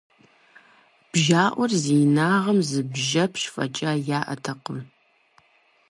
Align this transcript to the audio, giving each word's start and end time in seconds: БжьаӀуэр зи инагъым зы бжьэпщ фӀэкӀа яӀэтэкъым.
БжьаӀуэр 1.09 1.71
зи 1.83 1.95
инагъым 2.03 2.59
зы 2.69 2.81
бжьэпщ 2.91 3.43
фӀэкӀа 3.53 3.91
яӀэтэкъым. 4.17 4.79